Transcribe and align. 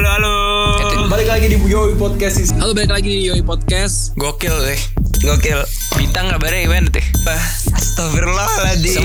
halo, 0.00 0.16
halo. 0.16 1.12
Balik 1.12 1.28
lagi 1.28 1.46
di 1.52 1.60
Yoi 1.60 1.92
Podcast 1.92 2.56
Halo, 2.56 2.72
balik 2.72 2.88
lagi 2.88 3.20
di 3.20 3.28
Yoi 3.28 3.44
Podcast. 3.44 4.16
Gokil 4.16 4.56
deh. 4.64 4.80
Gokil. 5.20 5.60
Bintang 6.00 6.32
kabarnya 6.32 6.64
gimana 6.64 6.88
teh? 6.88 7.04
Astagfirullahaladzim. 7.76 8.96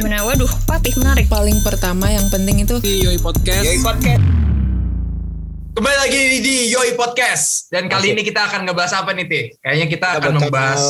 Gimana? 0.00 0.24
Waduh, 0.24 0.48
papih 0.64 0.96
menarik. 0.96 1.28
paling 1.28 1.60
pertama 1.60 2.08
yang 2.08 2.24
penting 2.32 2.64
itu 2.64 2.80
Di 2.80 3.04
Yoi 3.04 3.20
Podcast. 3.20 3.68
Yoi 3.68 3.84
Podcast. 3.84 4.24
Kembali 5.76 5.96
lagi 6.00 6.16
di, 6.16 6.38
di 6.40 6.56
Yoi 6.72 6.96
Podcast 6.96 7.68
dan 7.68 7.92
kali 7.92 8.16
ini 8.16 8.24
kita 8.24 8.48
akan 8.48 8.64
ngebahas 8.64 9.04
apa 9.04 9.12
nih 9.12 9.28
Teh? 9.28 9.44
Kayaknya 9.60 9.86
kita 9.92 10.06
Kita 10.16 10.20
akan 10.24 10.32
membahas 10.40 10.80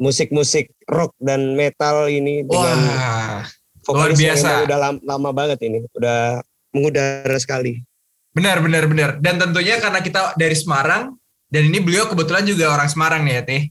musik-musik 0.00 0.72
rock 0.88 1.12
dan 1.20 1.52
metal 1.52 2.08
ini 2.08 2.48
dengan 2.48 2.80
wah 2.80 3.44
luar 3.92 4.16
biasa. 4.16 4.64
udah 4.64 4.78
lama, 4.78 4.98
lama 5.04 5.30
banget 5.36 5.58
ini, 5.68 5.84
udah 5.92 6.40
mengudara 6.72 7.36
sekali. 7.38 7.84
benar 8.32 8.64
benar 8.64 8.88
benar 8.88 9.10
dan 9.20 9.36
tentunya 9.36 9.76
karena 9.76 10.00
kita 10.00 10.32
dari 10.40 10.56
Semarang 10.56 11.12
dan 11.52 11.68
ini 11.68 11.84
beliau 11.84 12.08
kebetulan 12.08 12.48
juga 12.48 12.72
orang 12.72 12.88
Semarang 12.88 13.28
nih 13.28 13.34
ya 13.36 13.42
Teh. 13.44 13.62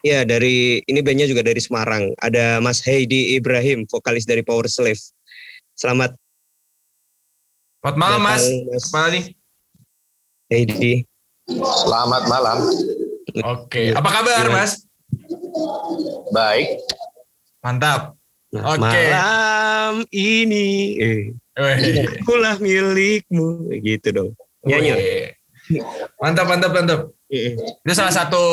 Ya 0.00 0.20
dari 0.24 0.80
ini 0.88 1.04
bandnya 1.04 1.28
juga 1.28 1.44
dari 1.44 1.60
Semarang. 1.60 2.16
Ada 2.16 2.56
Mas 2.64 2.80
Heidi 2.88 3.36
Ibrahim, 3.36 3.84
vokalis 3.84 4.24
dari 4.24 4.40
Power 4.40 4.64
Slave. 4.64 5.02
Selamat 5.76 6.16
Selamat 7.84 7.96
malam 8.00 8.20
Mas. 8.24 8.44
Mas 8.72 8.84
Kepala 8.88 9.08
nih. 9.12 9.24
Heidi. 10.48 10.92
Selamat 11.52 12.22
malam. 12.32 12.58
Oke, 13.44 13.92
apa 13.92 14.08
kabar 14.08 14.44
Gimana? 14.48 14.64
Mas? 14.64 14.72
Baik. 16.32 16.80
Mantap. 17.60 18.16
Nah, 18.48 18.64
Oke. 18.72 19.02
Malam 19.12 19.94
ini, 20.08 20.66
eh. 20.96 21.22
Akulah 21.58 22.56
milikmu, 22.62 23.74
gitu 23.82 24.08
dong. 24.14 24.30
Nyanyi. 24.62 25.34
Mantap 26.22 26.46
mantap 26.46 26.70
mantap. 26.72 27.00
Eh, 27.28 27.58
Itu 27.58 27.92
salah 27.92 28.14
satu 28.14 28.44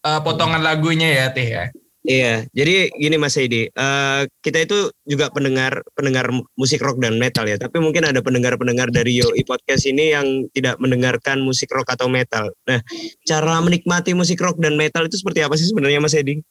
uh, 0.00 0.20
potongan 0.24 0.64
lagunya 0.64 1.10
ya 1.12 1.26
Teh 1.34 1.44
ya. 1.44 1.64
Iya, 2.04 2.44
jadi 2.52 2.92
gini 3.00 3.16
Mas 3.16 3.32
Heidi, 3.32 3.72
eh, 3.72 4.20
kita 4.44 4.60
itu 4.60 4.92
juga 5.08 5.32
pendengar 5.32 5.80
pendengar 5.96 6.28
musik 6.52 6.84
rock 6.84 7.00
dan 7.00 7.16
metal 7.16 7.48
ya, 7.48 7.56
tapi 7.56 7.80
mungkin 7.80 8.04
ada 8.04 8.20
pendengar-pendengar 8.20 8.92
dari 8.92 9.24
Yoi 9.24 9.40
Podcast 9.40 9.88
ini 9.88 10.12
yang 10.12 10.44
tidak 10.52 10.76
mendengarkan 10.76 11.40
musik 11.40 11.72
rock 11.72 11.88
atau 11.88 12.12
metal. 12.12 12.52
Nah, 12.68 12.84
cara 13.24 13.56
menikmati 13.64 14.12
musik 14.12 14.36
rock 14.44 14.60
dan 14.60 14.76
metal 14.76 15.08
itu 15.08 15.16
seperti 15.16 15.48
apa 15.48 15.56
sih 15.56 15.64
sebenarnya 15.64 16.04
Mas 16.04 16.12
Heidi? 16.12 16.44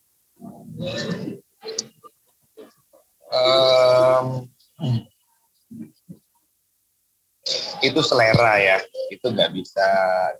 Itu 7.93 8.01
selera 8.01 8.57
ya. 8.57 8.77
Itu 9.13 9.29
nggak 9.29 9.53
bisa 9.53 9.87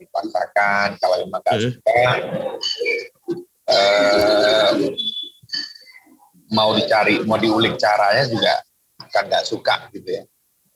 dipaksakan 0.02 0.98
kalau 0.98 1.16
memang 1.22 1.40
nggak 1.46 1.56
Hmm. 1.62 1.66
suka. 1.70 2.02
em, 3.64 4.92
mau 6.52 6.76
dicari, 6.76 7.24
mau 7.24 7.40
diulik 7.40 7.80
caranya 7.80 8.28
juga 8.28 8.59
akan 9.00 9.24
nggak 9.31 9.46
suka 9.48 9.88
gitu 9.96 10.09
ya. 10.20 10.24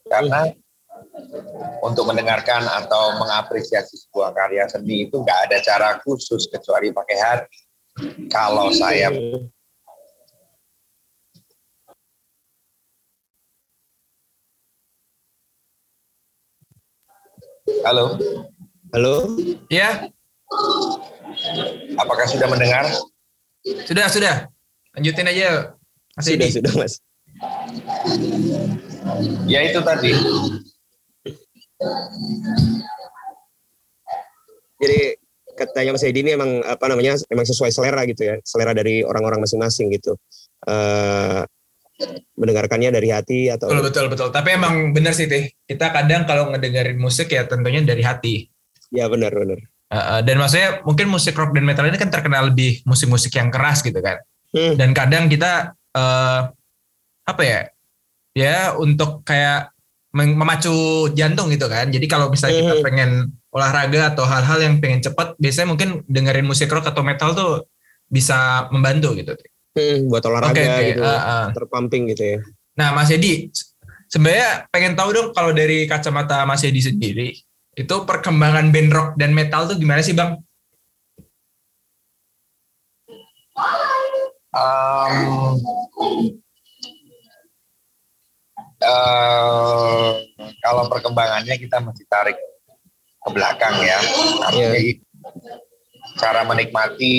Karena 0.08 0.48
untuk 1.84 2.08
mendengarkan 2.08 2.64
atau 2.64 3.20
mengapresiasi 3.20 4.08
sebuah 4.08 4.32
karya 4.32 4.72
seni 4.72 5.10
itu 5.12 5.20
nggak 5.20 5.52
ada 5.52 5.58
cara 5.60 5.90
khusus 6.00 6.48
kecuali 6.48 6.96
pakai 6.96 7.18
hati. 7.20 7.60
Kalau 8.32 8.72
saya 8.72 9.12
Halo, 17.86 18.18
Halo? 18.96 19.16
Ya, 19.68 20.08
apakah 22.00 22.26
sudah 22.26 22.48
mendengar? 22.50 22.88
sudah 23.84 24.08
sudah. 24.08 24.36
Lanjutin 24.96 25.28
aja 25.28 25.76
Mas 26.16 26.26
Sudah, 26.26 26.48
Edi. 26.48 26.56
sudah 26.58 26.74
Mas. 26.80 26.94
Ya 29.46 29.60
itu 29.68 29.80
tadi. 29.84 30.12
Jadi 34.78 35.00
katanya 35.58 35.92
Mas 35.94 36.04
Heidi 36.06 36.22
ini 36.26 36.32
emang 36.34 36.64
apa 36.64 36.86
namanya 36.90 37.20
emang 37.30 37.46
sesuai 37.46 37.70
selera 37.70 38.08
gitu 38.08 38.24
ya, 38.24 38.36
selera 38.48 38.72
dari 38.74 39.04
orang-orang 39.04 39.44
masing-masing 39.44 39.92
gitu. 39.94 40.16
Eh 40.66 41.42
mendengarkannya 42.38 42.94
dari 42.94 43.10
hati 43.10 43.50
atau 43.50 43.68
Betul 43.70 43.84
betul 43.90 44.06
betul. 44.14 44.30
Tapi 44.30 44.50
emang 44.54 44.94
bener 44.94 45.14
sih 45.18 45.26
Teh. 45.26 45.50
Kita 45.66 45.90
kadang 45.90 46.30
kalau 46.30 46.54
ngedengerin 46.54 46.98
musik 46.98 47.34
ya 47.34 47.46
tentunya 47.50 47.82
dari 47.82 48.06
hati. 48.06 48.36
ya 48.88 49.12
benar 49.12 49.36
benar. 49.36 49.60
Uh, 49.88 49.98
uh, 50.00 50.20
dan 50.24 50.40
maksudnya 50.40 50.80
mungkin 50.84 51.08
musik 51.12 51.36
rock 51.36 51.52
dan 51.52 51.64
metal 51.68 51.84
ini 51.88 52.00
kan 52.00 52.08
terkenal 52.12 52.52
lebih 52.52 52.84
musik-musik 52.88 53.36
yang 53.36 53.52
keras 53.52 53.84
gitu 53.84 54.00
kan. 54.00 54.20
Hmm. 54.56 54.80
Dan 54.80 54.96
kadang 54.96 55.28
kita 55.28 55.76
eh 55.92 56.42
apa 57.28 57.42
ya? 57.44 57.62
Ya 58.32 58.72
untuk 58.78 59.26
kayak 59.28 59.74
mem- 60.16 60.38
memacu 60.38 60.72
jantung 61.12 61.52
gitu 61.52 61.68
kan. 61.68 61.90
Jadi 61.92 62.06
kalau 62.08 62.32
misalnya 62.32 62.62
kita 62.64 62.76
Hmm. 62.80 62.86
pengen 62.86 63.12
olahraga 63.52 64.14
atau 64.14 64.24
hal-hal 64.24 64.60
yang 64.62 64.76
pengen 64.80 65.02
cepat, 65.02 65.34
biasanya 65.42 65.68
mungkin 65.74 65.90
dengerin 66.08 66.46
musik 66.46 66.70
rock 66.70 66.88
atau 66.88 67.02
metal 67.02 67.34
tuh 67.34 67.52
bisa 68.08 68.70
membantu 68.72 69.18
gitu. 69.18 69.34
Hmm, 69.78 70.10
buat 70.10 70.26
olahraga 70.26 70.58
Oke 70.58 70.66
oke. 70.66 70.86
gitu, 70.90 71.02
uh, 71.06 71.14
uh. 71.14 71.46
terpumping 71.54 72.10
gitu 72.10 72.24
ya. 72.26 72.40
Nah, 72.82 72.98
Mas 72.98 73.14
Edi, 73.14 73.54
sebenarnya 74.10 74.66
pengen 74.74 74.98
tahu 74.98 75.14
dong 75.14 75.30
kalau 75.38 75.54
dari 75.54 75.86
kacamata 75.86 76.42
Mas 76.50 76.66
Edi 76.66 76.82
sendiri, 76.82 77.38
itu 77.78 77.96
perkembangan 78.10 78.74
band 78.74 78.90
rock 78.90 79.10
dan 79.22 79.38
metal 79.38 79.70
tuh 79.70 79.78
gimana 79.78 80.02
sih, 80.02 80.18
Bang? 80.18 80.42
Em, 84.58 85.62
eh, 88.82 90.10
kalau 90.66 90.84
perkembangannya 90.90 91.54
kita 91.62 91.78
mesti 91.86 92.02
tarik 92.10 92.38
ke 93.22 93.30
belakang 93.30 93.78
ya. 93.86 93.98
Artinya 94.42 94.74
Iya. 94.74 94.94
cara 96.18 96.42
menikmati 96.50 97.18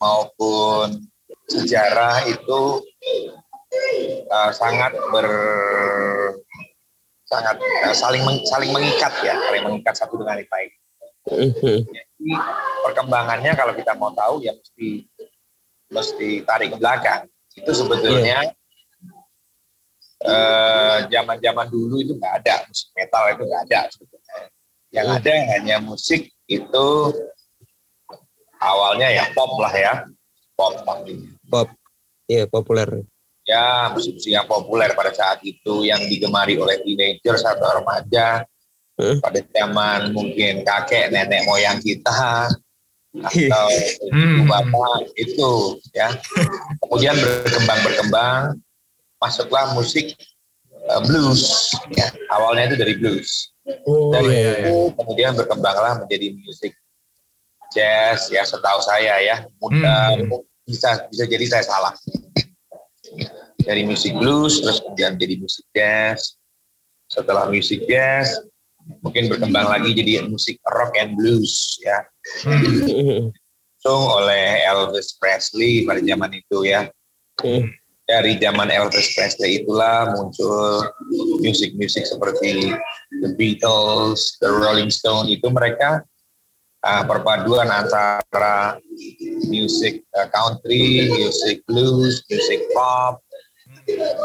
maupun 0.00 1.11
sejarah 1.52 2.24
itu 2.24 2.60
eh, 4.26 4.50
sangat 4.52 4.92
ber 5.12 5.28
sangat 7.28 7.56
eh, 7.60 7.94
saling 7.96 8.22
meng- 8.24 8.44
saling 8.44 8.70
mengikat 8.72 9.12
ya, 9.24 9.36
saling 9.36 9.62
mengikat 9.64 9.94
satu 9.96 10.16
dengan 10.16 10.40
yang 10.40 10.48
lain. 10.48 10.70
Mhm. 11.22 11.76
Jadi 11.86 12.30
perkembangannya 12.82 13.52
kalau 13.54 13.72
kita 13.76 13.92
mau 13.94 14.10
tahu 14.12 14.42
ya 14.42 14.52
mesti 14.56 15.06
mesti 15.92 16.28
tarik 16.44 16.72
ke 16.72 16.76
belakang. 16.80 17.28
Itu 17.52 17.72
sebetulnya 17.72 18.52
eh, 20.22 20.98
zaman-zaman 21.08 21.66
dulu 21.68 21.98
itu 22.00 22.14
nggak 22.16 22.34
ada 22.44 22.64
musik 22.68 22.88
metal 22.94 23.24
itu 23.32 23.42
nggak 23.48 23.62
ada 23.70 23.80
sebetulnya. 23.90 24.36
Yang 24.92 25.06
Hmm. 25.08 25.16
ada 25.18 25.32
hanya 25.56 25.76
musik 25.80 26.28
itu 26.44 26.86
awalnya 28.60 29.08
ya 29.08 29.24
pop 29.32 29.56
lah 29.56 29.72
ya, 29.72 30.04
pop 30.52 30.76
pastinya. 30.84 31.31
Pop, 31.52 31.68
iya 32.24 32.48
populer. 32.48 33.04
Ya 33.44 33.92
musik-musik 33.92 34.32
yang 34.32 34.48
populer 34.48 34.96
pada 34.96 35.12
saat 35.12 35.44
itu 35.44 35.84
yang 35.84 36.00
digemari 36.08 36.56
oleh 36.56 36.80
teenagers 36.80 37.44
atau 37.44 37.84
remaja. 37.84 38.48
Hmm. 38.92 39.24
pada 39.24 39.40
zaman 39.56 40.12
mungkin 40.12 40.68
kakek 40.68 41.08
nenek 41.08 41.48
moyang 41.48 41.80
kita 41.80 42.52
atau 43.12 43.68
Hmm. 44.12 44.40
ibu 44.40 44.42
bapak 44.48 45.16
itu 45.16 45.52
ya. 45.96 46.12
Kemudian 46.80 47.16
berkembang 47.16 47.80
berkembang 47.84 48.40
masuklah 49.16 49.72
musik 49.72 50.12
eh, 50.72 51.00
blues 51.08 51.72
ya. 51.96 52.08
Awalnya 52.36 52.72
itu 52.72 52.76
dari 52.76 52.94
blues. 53.00 53.52
Oh 53.88 54.12
dari 54.12 54.28
iya, 54.28 54.52
itu 54.60 54.92
kemudian 54.92 55.32
berkembanglah 55.40 56.04
menjadi 56.04 56.36
musik 56.44 56.76
jazz 57.72 58.28
ya 58.28 58.44
setahu 58.44 58.80
saya 58.84 59.24
ya. 59.24 59.36
Mudah 59.56 60.20
Hmm. 60.20 60.51
Bisa 60.72 61.04
bisa 61.12 61.24
jadi 61.28 61.44
saya 61.44 61.64
salah 61.68 61.92
dari 63.60 63.84
musik 63.84 64.16
blues 64.16 64.64
terus 64.64 64.80
kemudian 64.80 65.20
jadi 65.20 65.36
musik 65.36 65.68
jazz 65.76 66.40
setelah 67.12 67.46
musik 67.52 67.84
jazz 67.84 68.40
mungkin 69.04 69.30
berkembang 69.30 69.68
lagi 69.68 69.92
jadi 69.92 70.24
musik 70.26 70.56
rock 70.66 70.96
and 70.96 71.14
blues 71.14 71.76
ya 71.84 72.00
Hmm. 72.42 73.34
sung 73.82 74.04
oleh 74.06 74.62
Elvis 74.62 75.18
Presley 75.18 75.82
pada 75.82 75.98
zaman 75.98 76.30
itu 76.38 76.62
ya. 76.62 76.86
Hmm. 77.42 77.66
Dari 78.06 78.38
zaman 78.38 78.70
Elvis 78.70 79.14
Presley 79.14 79.62
itulah 79.62 80.14
muncul 80.14 80.86
musik-musik 81.42 82.06
seperti 82.06 82.74
The 83.22 83.34
Beatles, 83.34 84.38
The 84.38 84.50
Rolling 84.50 84.90
Stone 84.90 85.30
itu 85.30 85.50
mereka 85.50 86.06
uh, 86.82 87.02
perpaduan 87.06 87.70
antara 87.70 88.78
musik 89.48 90.02
uh, 90.14 90.28
country, 90.30 91.08
musik 91.10 91.62
blues, 91.66 92.22
musik 92.26 92.60
pop, 92.74 93.22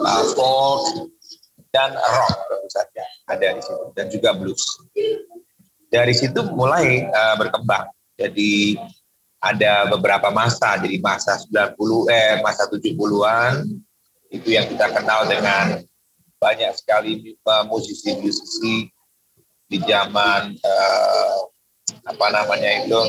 uh, 0.04 0.24
folk, 0.34 1.10
dan 1.72 1.94
rock 1.94 2.36
tentu 2.50 2.68
saja. 2.74 3.06
ada 3.28 3.48
di 3.54 3.62
situ 3.62 3.86
dan 3.94 4.06
juga 4.10 4.30
blues. 4.34 4.64
Dari 5.88 6.14
situ 6.16 6.40
mulai 6.52 7.06
uh, 7.08 7.36
berkembang. 7.40 7.88
Jadi 8.18 8.76
ada 9.38 9.86
beberapa 9.94 10.34
masa, 10.34 10.82
jadi 10.82 10.98
masa 10.98 11.38
90 11.38 11.78
eh 12.10 12.42
masa 12.42 12.66
70-an 12.66 13.70
itu 14.34 14.50
yang 14.50 14.66
kita 14.66 14.90
kenal 14.92 15.30
dengan 15.30 15.86
banyak 16.42 16.74
sekali 16.74 17.38
musisi-musisi 17.70 18.90
di 19.68 19.78
zaman 19.86 20.58
uh, 20.58 21.38
apa 22.08 22.26
namanya 22.32 22.84
itu 22.84 23.00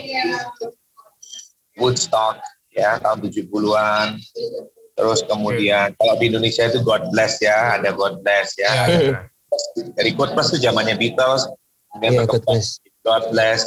Woodstock 1.79 2.43
ya 2.75 2.99
tahun 2.99 3.31
70-an. 3.31 4.19
Terus 4.99 5.23
kemudian 5.31 5.95
kalau 5.95 6.19
di 6.19 6.27
Indonesia 6.27 6.67
itu 6.67 6.83
God 6.83 7.15
Bless 7.15 7.39
ya, 7.39 7.79
ada 7.79 7.95
God 7.95 8.19
Bless 8.27 8.59
ya. 8.59 8.71
Ya, 8.91 8.99
ya. 8.99 9.19
Dari 9.95 10.11
God 10.11 10.35
Bless 10.35 10.51
itu 10.51 10.67
zamannya 10.67 10.99
Beatles, 10.99 11.47
kemudian 11.95 12.13
Iya, 12.19 12.27
God 12.27 12.43
Bless. 12.43 12.67
God 13.07 13.25
Bless, 13.31 13.61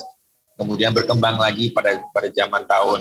kemudian 0.59 0.91
berkembang 0.91 1.39
lagi 1.39 1.71
pada 1.71 2.03
pada 2.11 2.27
zaman 2.35 2.67
tahun 2.67 2.99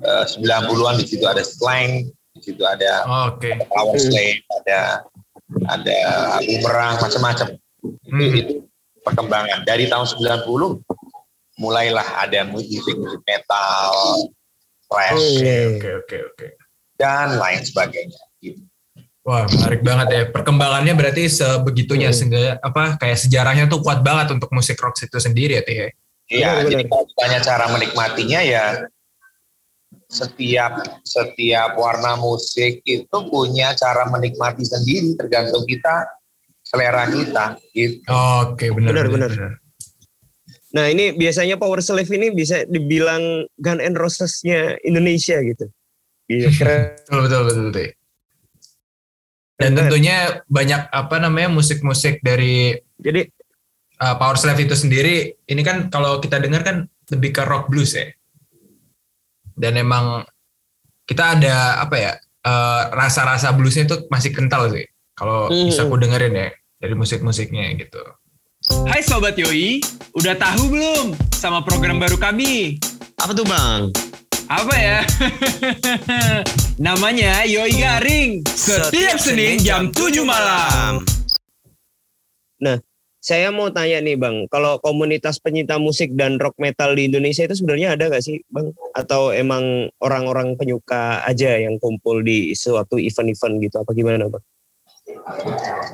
eh, 0.00 0.24
90-an 0.32 0.96
di 0.96 1.04
situ 1.04 1.24
ada 1.28 1.44
slang, 1.44 2.08
di 2.32 2.40
situ 2.40 2.64
ada 2.64 3.04
Oke. 3.28 3.52
power 3.68 4.00
slave, 4.00 4.40
ada 4.64 5.04
ada 5.68 5.98
bumerang 6.40 6.96
macam-macam. 7.04 7.48
Itu, 7.52 8.08
Hmm. 8.08 8.32
itu 8.32 8.54
perkembangan 9.04 9.68
dari 9.68 9.92
tahun 9.92 10.08
90 10.08 10.80
mulailah 11.56 12.24
ada 12.24 12.44
musik 12.44 12.80
musik 12.96 13.20
metal, 13.24 13.92
thrash. 14.88 15.40
Oke, 15.76 15.90
oke, 16.00 16.16
oke. 16.32 16.46
dan 16.96 17.34
lain 17.34 17.58
sebagainya. 17.66 18.20
Gitu. 18.38 18.62
Wah, 19.26 19.42
menarik 19.50 19.82
banget 19.82 20.06
ya. 20.10 20.22
Perkembangannya 20.30 20.94
berarti 20.94 21.26
sebegitunya 21.26 22.10
Hmm. 22.10 22.16
sehingga 22.16 22.58
apa 22.58 22.94
kayak 22.98 23.18
sejarahnya 23.18 23.66
tuh 23.66 23.82
kuat 23.82 24.02
banget 24.06 24.34
untuk 24.34 24.50
musik 24.54 24.78
rock 24.78 24.94
itu 24.98 25.18
sendiri 25.18 25.58
ya, 25.58 25.62
Tih. 25.66 25.76
ya? 25.78 25.88
Iya, 26.32 26.50
jadi 26.64 26.86
kalau 26.86 27.04
ditanya 27.10 27.38
cara 27.42 27.66
menikmatinya 27.70 28.40
ya 28.40 28.64
setiap 30.08 30.72
setiap 31.02 31.74
warna 31.76 32.16
musik 32.16 32.80
itu 32.84 33.16
punya 33.28 33.72
cara 33.74 34.06
menikmati 34.08 34.64
sendiri 34.64 35.16
tergantung 35.16 35.64
kita 35.68 36.06
selera 36.62 37.04
kita 37.08 37.56
gitu. 37.72 38.00
Oke, 38.08 38.70
benar, 38.72 38.90
Benar, 38.94 39.06
benar. 39.10 39.30
benar. 39.34 39.52
Nah 40.72 40.88
ini 40.88 41.12
biasanya 41.12 41.60
Power 41.60 41.84
Slave 41.84 42.08
ini 42.08 42.32
bisa 42.32 42.64
dibilang 42.64 43.44
Gun 43.60 43.78
and 43.78 43.96
Roses-nya 43.96 44.80
Indonesia 44.82 45.36
gitu. 45.44 45.68
Iya 46.28 46.48
keren. 46.58 46.96
Betul, 47.04 47.20
betul, 47.28 47.40
betul, 47.44 47.64
betul. 47.68 47.88
Dan 49.60 49.76
Benar. 49.76 49.80
tentunya 49.86 50.16
banyak 50.48 50.82
apa 50.90 51.16
namanya 51.20 51.52
musik-musik 51.52 52.18
dari 52.24 52.74
Jadi 52.98 53.20
uh, 54.00 54.16
Power 54.16 54.40
Slave 54.40 54.64
itu 54.64 54.74
sendiri. 54.74 55.36
Ini 55.44 55.62
kan 55.62 55.92
kalau 55.92 56.18
kita 56.18 56.40
dengar 56.40 56.64
kan 56.64 56.88
lebih 57.12 57.36
ke 57.36 57.42
rock 57.44 57.68
blues 57.68 57.92
ya. 57.92 58.08
Dan 59.52 59.76
emang 59.76 60.24
kita 61.04 61.36
ada 61.36 61.84
apa 61.84 61.96
ya 62.00 62.12
uh, 62.48 62.82
rasa-rasa 62.96 63.52
bluesnya 63.52 63.84
itu 63.84 64.08
masih 64.08 64.32
kental 64.32 64.72
sih. 64.72 64.88
Kalau 65.12 65.52
Hmm. 65.52 65.68
bisa 65.68 65.84
aku 65.84 66.00
dengerin 66.00 66.32
ya 66.32 66.48
dari 66.80 66.94
musik-musiknya 66.96 67.76
gitu. 67.76 68.00
Hai 68.62 69.02
Sobat 69.02 69.34
Yoi, 69.34 69.82
udah 70.14 70.38
tahu 70.38 70.70
belum 70.70 71.18
sama 71.34 71.66
program 71.66 71.98
baru 71.98 72.14
kami? 72.14 72.78
apa 73.18 73.34
tuh 73.34 73.42
bang? 73.42 73.90
Apa 74.46 74.74
ya? 74.78 74.98
Namanya 76.86 77.42
Yoi 77.42 77.74
Garing. 77.74 78.46
Setiap 78.46 79.18
Senin 79.18 79.58
jam 79.58 79.90
7 79.90 80.22
malam. 80.22 81.02
Saya 83.22 83.50
mau 83.50 83.66
tanya 83.70 83.98
nih 83.98 84.14
bang, 84.14 84.46
kalau 84.46 84.78
komunitas 84.78 85.42
penyinta 85.42 85.82
musik 85.82 86.14
dan 86.14 86.38
rock 86.38 86.54
metal 86.58 86.94
di 86.94 87.10
Indonesia 87.10 87.42
itu 87.42 87.58
sebenarnya 87.58 87.98
ada 87.98 88.14
gak 88.14 88.22
sih 88.22 88.46
bang? 88.46 88.70
Atau 88.94 89.34
emang 89.34 89.90
orang-orang 89.98 90.54
penyuka 90.54 91.22
aja 91.26 91.58
yang 91.58 91.82
kumpul 91.82 92.22
di 92.22 92.54
suatu 92.54 92.94
event-event 92.94 93.58
gitu? 93.58 93.82
Apa 93.82 93.90
gimana 93.90 94.30
bang? 94.30 94.42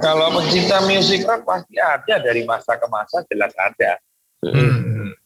Kalau 0.05 0.37
pencinta 0.37 0.85
musik 0.85 1.25
rock 1.25 1.43
pasti 1.49 1.77
ada 1.81 2.15
dari 2.21 2.45
masa 2.45 2.77
ke 2.77 2.87
masa 2.93 3.25
jelas 3.27 3.53
ada. 3.57 3.97
Hmm. 4.45 5.17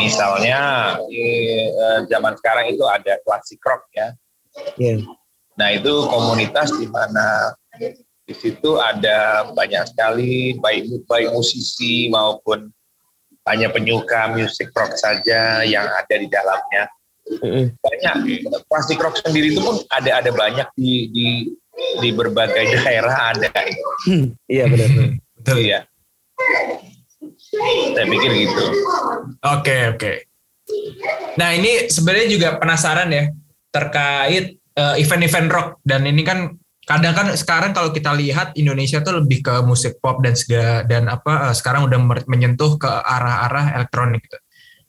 Misalnya 0.00 0.60
eh, 1.12 2.06
zaman 2.08 2.34
sekarang 2.40 2.72
itu 2.72 2.84
ada 2.88 3.20
klasik 3.20 3.60
rock 3.60 3.84
ya. 3.92 4.08
Iya. 4.80 5.04
Nah 5.60 5.68
itu 5.76 5.92
komunitas 6.08 6.72
di 6.80 6.88
mana 6.88 7.52
di 8.22 8.34
situ 8.38 8.78
ada 8.78 9.50
banyak 9.52 9.92
sekali 9.92 10.56
baik 10.56 11.04
baik 11.04 11.28
musisi 11.34 12.08
maupun 12.08 12.70
hanya 13.50 13.68
penyuka 13.68 14.30
musik 14.32 14.70
rock 14.72 14.94
saja 14.94 15.66
yang 15.66 15.84
ada 15.84 16.14
di 16.14 16.30
dalamnya 16.30 16.86
Mm-mm. 17.42 17.74
banyak 17.82 18.46
klasik 18.70 19.02
rock 19.02 19.18
sendiri 19.18 19.50
itu 19.50 19.60
pun 19.60 19.82
ada 19.90 20.22
ada 20.22 20.30
banyak 20.30 20.68
di 20.78 21.10
di 21.10 21.26
di 22.00 22.10
berbagai 22.14 22.78
daerah 22.78 23.34
ada 23.34 23.50
Iya 24.46 24.64
benar. 24.70 24.88
Betul 25.38 25.58
ya. 25.66 25.82
ya 25.84 25.90
saya 27.92 28.06
pikir 28.08 28.30
gitu 28.32 28.64
Oke 29.42 29.76
oke. 29.92 30.12
Nah 31.36 31.52
ini 31.52 31.90
sebenarnya 31.90 32.28
juga 32.30 32.48
penasaran 32.56 33.10
ya 33.10 33.28
terkait 33.72 34.56
eh, 34.56 34.94
event-event 35.02 35.48
rock 35.50 35.68
dan 35.82 36.06
ini 36.06 36.22
kan 36.22 36.54
kadang 36.82 37.14
kan 37.14 37.26
sekarang 37.34 37.70
kalau 37.74 37.90
kita 37.94 38.14
lihat 38.14 38.54
Indonesia 38.58 39.02
tuh 39.02 39.22
lebih 39.22 39.42
ke 39.44 39.54
musik 39.64 39.98
pop 39.98 40.22
dan 40.22 40.38
segala 40.38 40.86
dan 40.86 41.10
apa 41.10 41.50
eh, 41.50 41.54
sekarang 41.56 41.90
udah 41.90 41.98
menyentuh 42.30 42.78
ke 42.78 42.88
arah-arah 42.88 43.76
elektronik 43.82 44.22
gitu. 44.24 44.38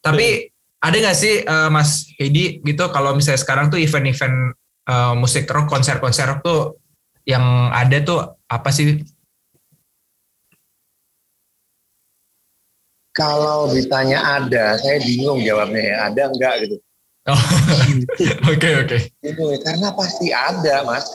Tapi 0.03 0.51
ada 0.83 0.95
nggak 0.95 1.17
sih 1.17 1.41
eh, 1.43 1.69
Mas 1.73 2.07
Hedi 2.19 2.61
gitu 2.61 2.85
kalau 2.93 3.17
misalnya 3.17 3.41
sekarang 3.41 3.73
tuh 3.73 3.81
event-event 3.81 4.53
eh, 4.87 5.13
musik 5.17 5.49
rock 5.49 5.67
konser-konser 5.67 6.29
rock 6.29 6.39
tuh 6.45 6.82
yang 7.23 7.43
ada 7.71 7.97
tuh 7.99 8.19
apa 8.45 8.69
sih? 8.69 8.99
kalau 13.11 13.69
ditanya 13.69 14.41
ada 14.41 14.73
saya 14.75 14.97
bingung 14.99 15.37
jawabnya 15.39 15.81
ya 15.83 15.97
ada 16.07 16.21
enggak 16.27 16.55
gitu 16.61 16.77
Oh, 17.23 17.39
Oke 18.51 18.67
oke. 18.75 18.97
bingung 19.21 19.49
ya, 19.49 19.59
karena 19.63 19.95
pasti 19.95 20.27
ada 20.29 20.83
mas 20.83 21.07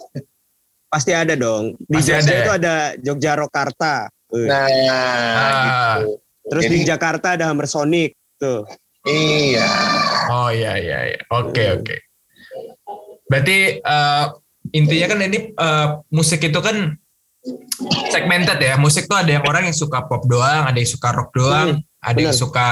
Pasti 0.88 1.12
ada 1.12 1.36
dong. 1.36 1.76
Di 1.84 2.00
Pasti 2.00 2.08
Jogja 2.08 2.16
ada 2.16 2.32
ya? 2.32 2.40
itu 2.40 2.52
ada 2.54 2.74
Jogja 2.96 3.32
Rokarta. 3.36 3.94
Nah 4.32 4.64
Ah. 5.28 6.00
gitu 6.00 6.16
Terus 6.48 6.64
di 6.64 6.78
jadi- 6.80 6.88
Jakarta 6.88 7.36
ada 7.36 7.44
Hammer 7.44 7.68
Sonic. 7.68 8.16
Tuh. 8.36 8.64
iya 9.04 9.68
Oh 10.26 10.48
iya 10.48 10.80
iya 10.80 10.98
iya. 11.12 11.20
Oke 11.28 11.76
oke. 11.76 11.96
Berarti 13.26 13.58
eh, 13.76 14.24
intinya 14.70 15.06
kan 15.08 15.18
ini 15.22 15.38
eh, 15.50 15.86
musik 16.10 16.40
itu 16.40 16.58
kan 16.58 16.96
segmented 18.08 18.58
ya. 18.58 18.74
Musik 18.76 19.06
tuh 19.06 19.18
ada 19.18 19.30
yang 19.30 19.44
orang 19.44 19.66
yang 19.66 19.76
suka 19.76 20.04
pop 20.04 20.24
doang, 20.24 20.66
ada 20.66 20.74
yang 20.74 20.88
suka 20.88 21.08
rock 21.12 21.30
doang, 21.32 21.68
ada 22.00 22.18
yang 22.18 22.32
benar. 22.32 22.42
suka 22.42 22.68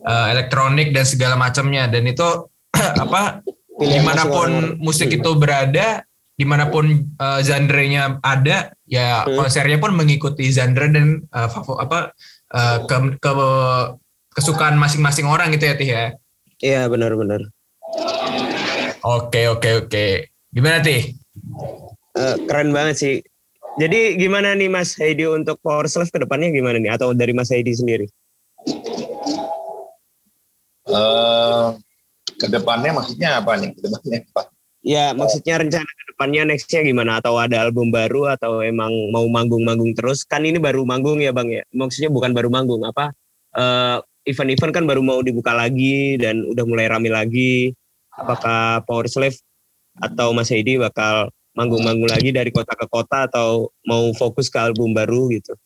eh, 0.00 0.26
elektronik 0.32 0.90
dan 0.90 1.04
segala 1.04 1.34
macamnya. 1.34 1.86
Dan 1.86 2.06
itu 2.06 2.24
apa 3.04 3.42
Pilihan 3.76 4.00
di 4.00 4.00
mana 4.00 4.22
pun 4.24 4.48
musik 4.80 5.12
itu 5.12 5.30
berada, 5.36 6.00
di 6.32 6.44
mana 6.44 6.68
pun 6.68 6.88
eh, 6.96 7.40
genre-nya 7.42 8.20
ada, 8.20 8.72
ya 8.84 9.24
Hmm. 9.24 9.44
konsernya 9.44 9.76
pun 9.76 9.92
mengikuti 9.92 10.48
genre 10.48 10.88
dan 10.88 11.20
eh, 11.22 11.48
favo- 11.48 11.76
apa 11.76 12.14
eh, 12.52 12.78
ke, 12.84 12.96
ke 13.20 13.30
kesukaan 14.32 14.76
masing-masing 14.76 15.24
orang 15.24 15.52
gitu 15.52 15.64
ya 15.66 15.74
Tih 15.76 15.88
ya. 15.88 16.04
Iya 16.56 16.80
benar-benar. 16.88 17.52
Oke 19.02 19.46
oke 19.46 19.86
oke. 19.86 20.06
Gimana 20.50 20.80
Tih? 20.80 21.12
Eh, 22.16 22.36
keren 22.48 22.72
banget 22.72 22.96
sih. 22.96 23.16
Jadi 23.76 24.16
gimana 24.16 24.56
nih 24.56 24.72
Mas 24.72 24.96
Heidi 24.96 25.28
untuk 25.28 25.60
Power 25.60 25.84
Slave 25.84 26.08
ke 26.08 26.24
depannya 26.24 26.48
gimana 26.48 26.80
nih? 26.80 26.96
Atau 26.96 27.12
dari 27.12 27.36
Mas 27.36 27.52
Heidi 27.52 27.76
sendiri? 27.76 28.08
Eh, 30.88 31.66
ke 32.40 32.46
depannya 32.48 32.96
maksudnya 32.96 33.44
apa 33.44 33.60
nih 33.60 33.76
ke 33.76 33.80
depannya 33.84 34.20
apa 34.32 34.42
Ya 34.86 35.10
maksudnya 35.18 35.58
rencana 35.58 35.82
ke 35.82 36.04
depannya 36.14 36.42
nextnya 36.46 36.80
gimana? 36.86 37.18
Atau 37.20 37.36
ada 37.36 37.58
album 37.58 37.90
baru 37.90 38.32
atau 38.32 38.62
emang 38.62 38.94
mau 39.12 39.26
manggung-manggung 39.28 39.92
terus? 39.98 40.22
Kan 40.22 40.46
ini 40.46 40.62
baru 40.62 40.86
manggung 40.86 41.18
ya 41.20 41.34
Bang 41.34 41.50
ya? 41.50 41.66
Maksudnya 41.74 42.08
bukan 42.08 42.32
baru 42.32 42.48
manggung 42.48 42.86
apa? 42.86 43.12
eh, 43.56 43.98
event-event 44.26 44.72
kan 44.74 44.84
baru 44.84 45.00
mau 45.00 45.20
dibuka 45.24 45.56
lagi 45.56 46.20
dan 46.20 46.44
udah 46.44 46.64
mulai 46.68 46.86
rame 46.90 47.08
lagi. 47.08 47.72
Apakah 48.16 48.84
Power 48.84 49.08
Slave 49.08 49.36
atau 50.00 50.32
Mas 50.36 50.52
Heidi 50.52 50.76
bakal 50.80 51.32
manggung-manggung 51.56 52.12
lagi 52.12 52.30
dari 52.30 52.52
kota 52.52 52.76
ke 52.76 52.86
kota 52.86 53.26
atau 53.26 53.72
mau 53.88 54.12
fokus 54.12 54.52
ke 54.52 54.58
album 54.60 54.92
baru 54.92 55.32
gitu? 55.32 55.56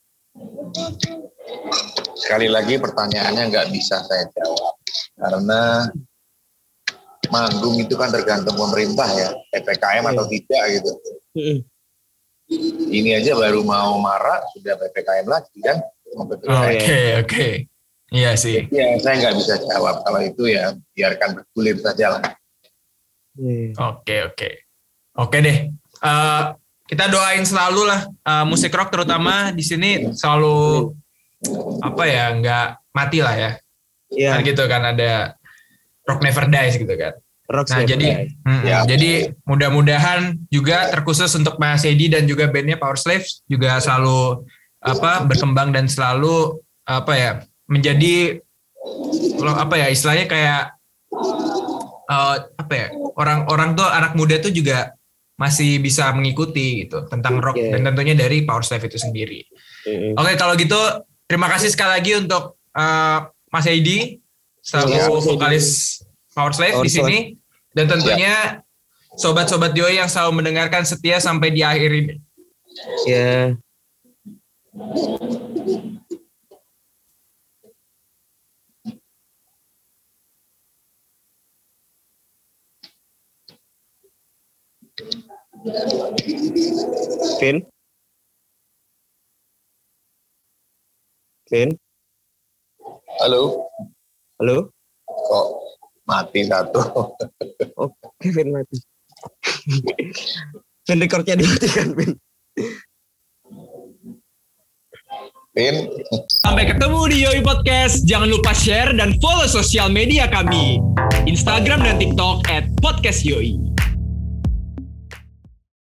sekali 2.15 2.47
lagi 2.47 2.79
pertanyaannya 2.79 3.51
nggak 3.51 3.69
bisa 3.75 3.99
saya 4.07 4.29
jawab 4.39 4.77
karena 5.19 5.91
manggung 7.33 7.75
itu 7.81 7.99
kan 7.99 8.13
tergantung 8.13 8.55
pemerintah 8.55 9.09
ya 9.11 9.35
ppkm 9.51 10.05
atau 10.15 10.25
tidak 10.31 10.63
gitu 10.79 10.93
ini 12.87 13.19
aja 13.19 13.35
baru 13.35 13.67
mau 13.67 13.99
marah 13.99 14.47
sudah 14.55 14.79
ppkm 14.79 15.27
lagi 15.27 15.59
kan 15.59 15.83
Mau 16.17 16.27
Oke 16.27 17.23
oke. 17.23 17.47
Iya 18.11 18.35
sih. 18.35 18.67
Ya, 18.75 18.99
saya 18.99 19.23
nggak 19.23 19.35
bisa 19.39 19.55
jawab 19.63 20.03
kalau 20.03 20.19
itu 20.19 20.51
ya 20.51 20.75
biarkan 20.99 21.39
bergulir 21.39 21.79
saja 21.79 22.19
lah. 22.19 22.23
Iya. 23.39 23.79
Oke 23.79 24.17
oke. 24.27 24.51
Oke 25.15 25.39
deh. 25.39 25.71
Eh, 26.01 26.43
kita 26.89 27.07
doain 27.07 27.45
selalu 27.45 27.87
lah 27.87 28.01
eh, 28.09 28.45
musik 28.45 28.73
rock 28.73 28.91
terutama 28.91 29.53
di 29.53 29.63
sini 29.63 30.11
selalu 30.11 30.91
apa 31.81 32.03
ya 32.05 32.25
nggak 32.35 32.67
mati 32.93 33.19
lah 33.21 33.35
ya. 33.37 33.51
Iya, 34.11 34.31
Kan 34.37 34.43
gitu 34.43 34.63
kan 34.67 34.83
ada 34.83 35.39
rock 36.03 36.21
never 36.21 36.45
dies 36.47 36.75
gitu 36.75 36.91
kan. 36.93 37.15
rock 37.47 37.67
Nah 37.67 37.83
Never 37.83 37.91
jadi 37.91 38.09
Die. 38.11 38.27
mm, 38.47 38.63
Ya. 38.63 38.79
jadi 38.87 39.11
mudah-mudahan 39.43 40.39
juga 40.51 40.87
terkhusus 40.91 41.31
untuk 41.35 41.59
Mas 41.59 41.83
Edi 41.83 42.07
dan 42.07 42.23
juga 42.23 42.47
bandnya 42.47 42.79
Power 42.79 42.95
Slaves 42.95 43.43
juga 43.47 43.79
selalu 43.79 44.47
apa 44.79 45.27
berkembang 45.27 45.75
dan 45.75 45.87
selalu 45.87 46.59
apa 46.87 47.13
ya 47.15 47.31
menjadi 47.67 48.39
apa 49.45 49.75
ya 49.77 49.87
istilahnya 49.91 50.27
kayak 50.27 50.63
eh, 52.07 52.37
apa 52.55 52.73
ya 52.73 52.87
orang-orang 53.15 53.75
tuh 53.75 53.87
anak 53.87 54.13
muda 54.15 54.39
tuh 54.39 54.51
juga 54.51 54.95
masih 55.41 55.81
bisa 55.81 56.13
mengikuti 56.13 56.85
gitu 56.85 57.09
tentang 57.09 57.41
rock 57.41 57.57
dan 57.57 57.81
tentunya 57.81 58.13
dari 58.13 58.45
Power 58.45 58.61
Slave 58.61 58.93
itu 58.93 59.01
sendiri. 59.01 59.41
Mm-mm. 59.89 60.21
Oke 60.21 60.37
kalau 60.37 60.53
gitu 60.61 60.77
terima 61.25 61.49
kasih 61.49 61.73
sekali 61.73 61.97
lagi 61.97 62.13
untuk 62.21 62.61
eh, 62.77 63.19
Mas 63.49 63.65
Edi 63.65 64.21
selaku 64.61 64.93
Iya, 64.93 65.09
Mas 65.09 65.25
Edi. 65.25 65.29
vokalis 65.33 65.67
Power 66.37 66.53
Slave 66.53 66.77
Power 66.77 66.85
di 66.85 66.91
sini 66.93 67.19
dan 67.73 67.89
tentunya 67.89 68.61
sobat-sobat 69.17 69.73
Yoi 69.73 69.97
yang 69.97 70.13
selalu 70.13 70.45
mendengarkan 70.45 70.85
setia 70.85 71.17
sampai 71.19 71.51
di 71.51 71.65
akhir 71.65 71.91
ini. 71.91 72.15
Ya. 73.09 73.57
Vin? 85.61 87.61
Vin? 91.53 91.69
Halo, 93.21 93.69
Halo? 94.41 94.73
kok 95.05 95.47
mati 96.09 96.49
satu? 96.49 96.81
Oke, 97.77 98.27
Vin 98.33 98.57
mati. 98.57 98.81
Vin 100.89 100.97
recordnya 100.97 101.37
dimatikan, 101.37 101.93
Vin. 101.93 102.17
Pin, 105.53 105.75
Sampai 106.41 106.73
ketemu 106.73 107.01
di 107.13 107.29
Yoi 107.29 107.45
Podcast. 107.45 108.09
Jangan 108.09 108.33
lupa 108.33 108.57
share 108.57 108.97
dan 108.97 109.13
follow 109.21 109.45
sosial 109.45 109.93
media 109.93 110.25
kami. 110.25 110.81
Instagram 111.29 111.85
dan 111.85 112.01
TikTok 112.01 112.49
at 112.49 112.65
Podcast 112.81 113.29
Yoi. 113.29 113.70